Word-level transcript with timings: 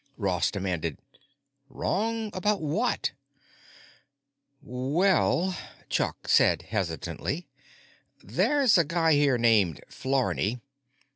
Ross 0.17 0.49
demanded, 0.49 0.97
"Wrong 1.69 2.31
about 2.33 2.59
what?" 2.59 3.11
"Well," 4.63 5.55
Chuck 5.89 6.27
said 6.27 6.63
hesitantly, 6.63 7.47
"there's 8.23 8.79
a 8.79 8.83
guy 8.83 9.13
here 9.13 9.37
named 9.37 9.81
Flarney. 9.91 10.59